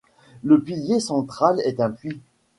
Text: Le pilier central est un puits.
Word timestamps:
Le 0.43 0.59
pilier 0.59 0.99
central 0.99 1.61
est 1.63 1.79
un 1.79 1.91
puits. 1.91 2.23